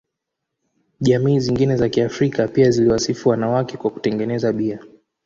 [0.99, 4.79] Jamii zingine za Kiafrika pia ziliwasifu wanawake kwa kutengeneza bia.